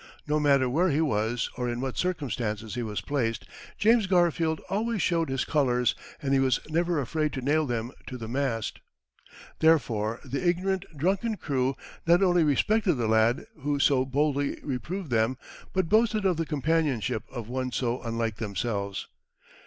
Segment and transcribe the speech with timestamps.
[0.25, 3.45] No matter where he was, or in what circumstances he was placed,
[3.77, 5.93] James Garfield always showed his colours,
[6.23, 8.79] and he was never afraid to nail them to the mast.
[9.59, 11.75] Therefore the ignorant, drunken crew
[12.07, 15.37] not only respected the lad who so boldly reproved them,
[15.71, 19.07] but boasted of the companionship of one so unlike themselves.